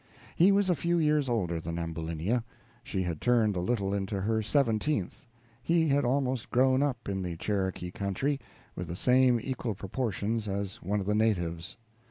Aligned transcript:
He 0.35 0.51
was 0.51 0.67
a 0.67 0.73
few 0.75 0.97
years 0.97 1.29
older 1.29 1.59
than 1.59 1.77
Ambulinia: 1.77 2.43
she 2.83 3.03
had 3.03 3.21
turned 3.21 3.55
a 3.55 3.59
little 3.59 3.93
into 3.93 4.19
her 4.19 4.41
seventeenth. 4.41 5.27
He 5.61 5.89
had 5.89 6.03
almost 6.03 6.49
grown 6.49 6.81
up 6.81 7.07
in 7.07 7.21
the 7.21 7.37
Cherokee 7.37 7.91
country, 7.91 8.39
with 8.75 8.87
the 8.87 8.95
same 8.95 9.39
equal 9.39 9.75
proportions 9.75 10.47
as 10.47 10.77
one 10.81 11.01
of 11.01 11.05
the 11.05 11.13
natives. 11.13 11.77